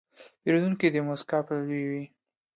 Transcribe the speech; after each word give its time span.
پیرودونکی 0.41 0.87
د 0.91 0.97
موسکا 1.07 1.39
پلوی 1.47 1.83
وي. 1.89 2.03